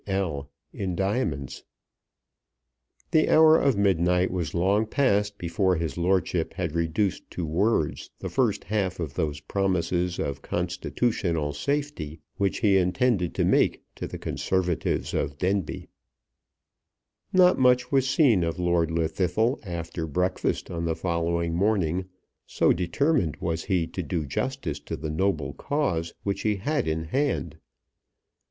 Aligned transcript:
L.," 0.07 0.49
in 0.73 0.95
diamonds. 0.95 1.63
The 3.11 3.29
hour 3.29 3.59
of 3.59 3.77
midnight 3.77 4.31
was 4.31 4.55
long 4.55 4.87
passed 4.87 5.37
before 5.37 5.75
his 5.75 5.95
lordship 5.95 6.55
had 6.55 6.71
reduced 6.73 7.29
to 7.29 7.45
words 7.45 8.09
the 8.17 8.27
first 8.27 8.63
half 8.63 8.99
of 8.99 9.13
those 9.13 9.41
promises 9.41 10.17
of 10.17 10.41
constitutional 10.41 11.53
safety 11.53 12.19
which 12.37 12.61
he 12.61 12.77
intended 12.77 13.35
to 13.35 13.45
make 13.45 13.83
to 13.93 14.07
the 14.07 14.17
Conservatives 14.17 15.13
of 15.13 15.37
Denbigh. 15.37 15.87
Not 17.31 17.59
much 17.59 17.91
was 17.91 18.09
seen 18.09 18.43
of 18.43 18.57
Lord 18.57 18.89
Llwddythlw 18.89 19.59
after 19.63 20.07
breakfast 20.07 20.71
on 20.71 20.85
the 20.85 20.95
following 20.95 21.53
morning, 21.53 22.05
so 22.47 22.73
determined 22.73 23.35
was 23.37 23.65
he 23.65 23.85
to 23.89 24.01
do 24.01 24.25
justice 24.25 24.79
to 24.79 24.95
the 24.97 25.11
noble 25.11 25.53
cause 25.53 26.11
which 26.23 26.41
he 26.41 26.55
had 26.55 26.87
in 26.87 27.03
hand. 27.03 27.59